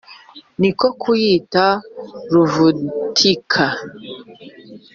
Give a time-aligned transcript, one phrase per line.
[0.59, 1.65] ni ko kuyita
[2.31, 3.65] ruvutinka!